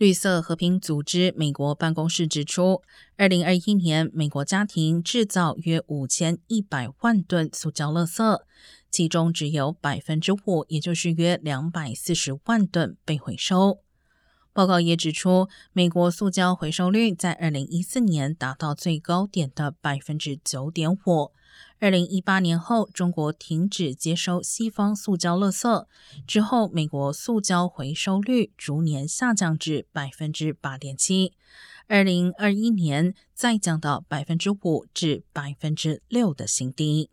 [0.00, 2.80] 绿色和平组织美国办公室指出，
[3.18, 8.40] 二零二一年美国家庭制造约五千一百万吨塑胶垃圾，
[8.90, 13.80] 其中只有百分之五，也就是约两百四十万吨被回收。
[14.52, 21.32] 报告也指出，美国塑胶回收率在二零一四年达到最高点的百分之九点五。
[21.78, 25.86] 二零一八年后，中国停止接收西方塑胶垃圾
[26.26, 31.32] 之后，美国塑胶回收率逐年下降至百分之八点七。
[31.86, 37.10] 二零二一年再降到百分之五至百分之六的新低。